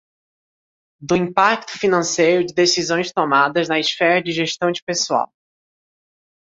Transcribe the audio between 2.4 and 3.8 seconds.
de decisões tomadas na